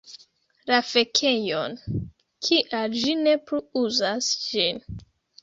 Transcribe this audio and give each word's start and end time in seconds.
La 0.69 0.77
fekejon. 0.91 1.75
Kial 2.47 2.97
ĝi 3.03 3.15
ne 3.21 3.37
plu 3.45 3.61
uzas 3.85 4.33
ĝin. 4.49 4.83